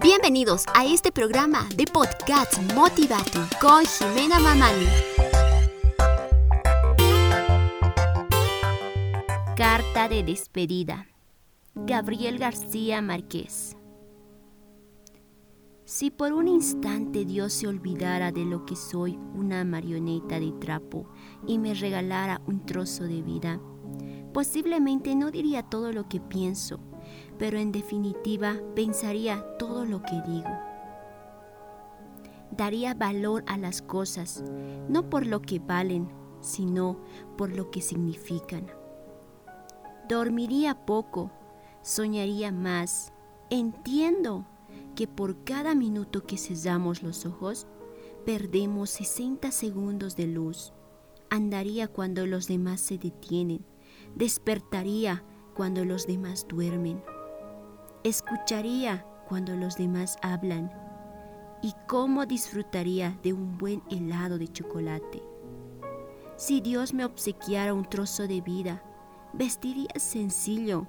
[0.00, 4.86] Bienvenidos a este programa de podcast Motivate con Jimena Mamani.
[9.56, 11.06] Carta de despedida.
[11.74, 13.76] Gabriel García Márquez.
[15.84, 21.08] Si por un instante Dios se olvidara de lo que soy, una marioneta de trapo,
[21.46, 23.60] y me regalara un trozo de vida,
[24.34, 26.80] posiblemente no diría todo lo que pienso,
[27.38, 30.50] pero en definitiva pensaría todo lo que digo.
[32.50, 34.42] Daría valor a las cosas,
[34.88, 36.08] no por lo que valen,
[36.40, 36.98] sino
[37.38, 38.66] por lo que significan.
[40.08, 41.30] Dormiría poco,
[41.82, 43.12] soñaría más.
[43.50, 44.46] Entiendo
[44.96, 47.68] que por cada minuto que cesamos los ojos,
[48.26, 50.72] perdemos 60 segundos de luz.
[51.30, 53.64] Andaría cuando los demás se detienen.
[54.14, 57.02] Despertaría cuando los demás duermen.
[58.02, 60.72] Escucharía cuando los demás hablan.
[61.62, 65.22] Y cómo disfrutaría de un buen helado de chocolate.
[66.36, 68.82] Si Dios me obsequiara un trozo de vida,
[69.32, 70.86] vestiría sencillo.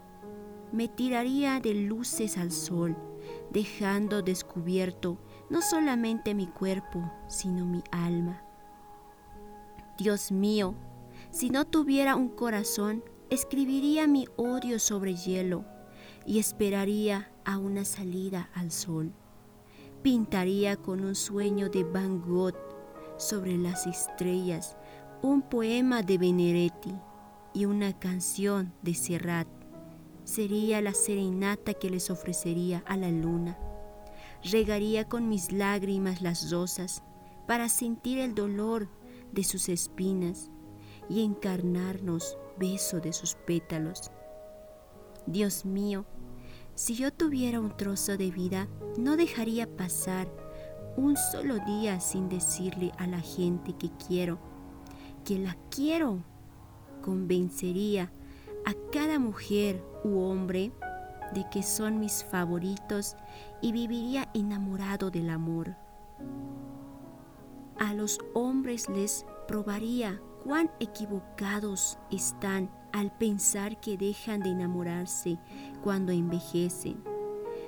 [0.72, 2.98] Me tiraría de luces al sol
[3.52, 5.18] dejando descubierto
[5.50, 8.42] no solamente mi cuerpo, sino mi alma.
[9.98, 10.76] Dios mío,
[11.32, 15.66] si no tuviera un corazón, escribiría mi odio sobre hielo
[16.26, 19.14] y esperaría a una salida al sol.
[20.02, 22.56] Pintaría con un sueño de Van Gogh
[23.18, 24.78] sobre las estrellas
[25.22, 26.94] un poema de Benedetti
[27.54, 29.48] y una canción de Serrat
[30.24, 33.58] sería la serenata que les ofrecería a la luna.
[34.44, 37.04] Regaría con mis lágrimas las rosas
[37.48, 38.90] para sentir el dolor
[39.32, 40.52] de sus espinas
[41.10, 44.12] y encarnarnos beso de sus pétalos.
[45.26, 46.06] Dios mío,
[46.76, 50.28] si yo tuviera un trozo de vida, no dejaría pasar
[50.98, 54.40] un solo día sin decirle a la gente que quiero,
[55.24, 56.24] que la quiero.
[57.02, 58.12] Convencería
[58.66, 60.72] a cada mujer u hombre
[61.34, 63.16] de que son mis favoritos
[63.62, 65.76] y viviría enamorado del amor.
[67.78, 75.38] A los hombres les probaría cuán equivocados están al pensar que dejan de enamorarse
[75.84, 77.04] cuando envejecen,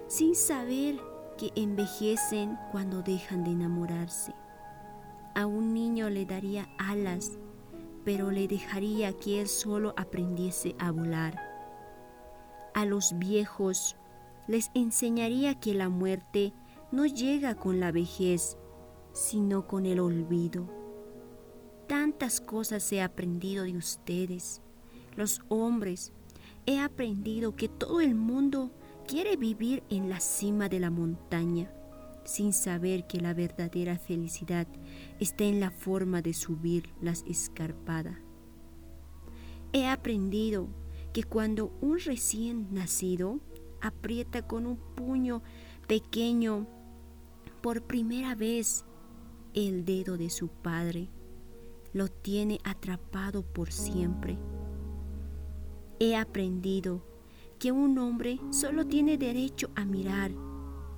[0.08, 1.02] sin saber
[1.38, 4.34] que envejecen cuando dejan de enamorarse.
[5.36, 7.38] A un niño le daría alas
[8.08, 11.38] pero le dejaría que él solo aprendiese a volar.
[12.74, 13.98] A los viejos
[14.48, 16.54] les enseñaría que la muerte
[16.94, 18.58] no llega con la vejez,
[19.12, 20.87] sino con el olvido.
[21.88, 24.62] Tantas cosas he aprendido de ustedes,
[25.16, 26.12] los hombres.
[26.66, 28.72] He aprendido que todo el mundo
[29.08, 31.72] quiere vivir en la cima de la montaña
[32.28, 34.68] sin saber que la verdadera felicidad
[35.18, 38.18] está en la forma de subir las escarpadas.
[39.72, 40.68] He aprendido
[41.14, 43.40] que cuando un recién nacido
[43.82, 45.42] aprieta con un puño
[45.88, 46.68] pequeño
[47.62, 48.84] por primera vez
[49.54, 51.10] el dedo de su padre,
[51.98, 54.38] lo tiene atrapado por siempre.
[56.00, 57.04] He aprendido
[57.58, 60.32] que un hombre solo tiene derecho a mirar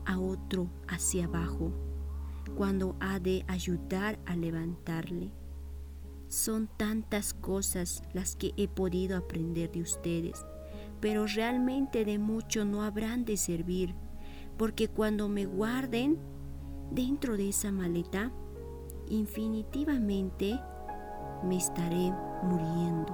[0.06, 1.72] a otro hacia abajo
[2.58, 5.32] cuando ha de ayudar a levantarle.
[6.28, 10.46] Son tantas cosas las que he podido aprender de ustedes,
[11.00, 13.96] pero realmente de mucho no habrán de servir,
[14.58, 16.18] porque cuando me guarden
[16.92, 18.34] dentro de esa maleta,
[19.08, 20.60] infinitivamente
[21.44, 22.14] me estaré
[22.44, 23.14] muriendo.